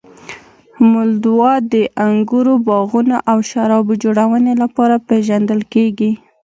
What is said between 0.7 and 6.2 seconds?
مولدوا د انګورو باغونو او شرابو جوړونې لپاره پېژندل کیږي.